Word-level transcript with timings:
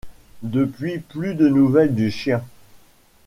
Depuis 0.41 0.97
plus 0.97 1.35
de 1.35 1.47
nouvelles 1.47 1.93
du 1.93 2.09
chien. 2.09 2.43